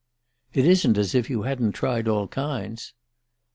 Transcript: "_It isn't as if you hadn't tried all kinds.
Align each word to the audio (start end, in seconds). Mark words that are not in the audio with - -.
"_It 0.55 0.63
isn't 0.63 0.97
as 0.97 1.13
if 1.13 1.29
you 1.29 1.43
hadn't 1.43 1.73
tried 1.73 2.07
all 2.07 2.27
kinds. 2.27 2.95